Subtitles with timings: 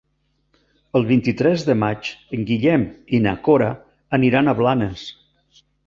[0.99, 3.71] El vint-i-tres de maig en Guillem i na Cora
[4.21, 5.11] aniran a Blanes.